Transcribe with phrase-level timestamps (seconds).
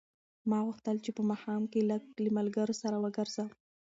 [0.49, 3.49] ما غوښتل چې په ماښام کې لږ له ملګرو سره وګرځم.